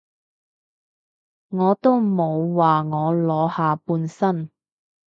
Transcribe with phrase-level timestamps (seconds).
[1.49, 4.49] 我都冇話我裸下半身